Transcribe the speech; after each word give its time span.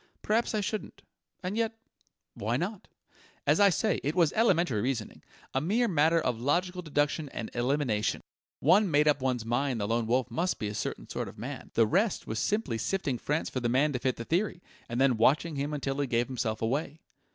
"Perhaps 0.23 0.55
I 0.55 0.61
shouldn't. 0.61 1.03
And 1.43 1.55
yet 1.55 1.77
why 2.33 2.57
not? 2.57 2.87
As 3.45 3.59
I 3.59 3.69
say, 3.69 3.99
it 4.03 4.15
was 4.15 4.33
elementary 4.33 4.81
reasoning 4.81 5.21
a 5.53 5.61
mere 5.61 5.87
matter 5.87 6.19
of 6.19 6.41
logical 6.41 6.81
deduction 6.81 7.29
and 7.29 7.51
elimination. 7.55 8.21
One 8.61 8.89
made 8.89 9.07
up 9.07 9.21
one's 9.21 9.45
mind 9.45 9.79
the 9.79 9.87
Lone 9.87 10.07
Wolf 10.07 10.31
must 10.31 10.57
be 10.57 10.67
a 10.69 10.73
certain 10.73 11.07
sort 11.07 11.27
of 11.27 11.37
man; 11.37 11.69
the 11.75 11.85
rest 11.85 12.25
was 12.25 12.39
simply 12.39 12.79
sifting 12.79 13.19
France 13.19 13.47
for 13.51 13.59
the 13.59 13.69
man 13.69 13.93
to 13.93 13.99
fit 13.99 14.15
the 14.15 14.25
theory, 14.25 14.63
and 14.89 14.99
then 14.99 15.17
watching 15.17 15.55
him 15.55 15.71
until 15.71 15.99
he 15.99 16.07
gave 16.07 16.25
himself 16.25 16.63
away." 16.63 17.01